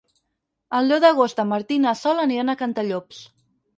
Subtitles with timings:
[0.77, 3.21] El deu d'agost en Martí i na Sol aniran a Cantallops.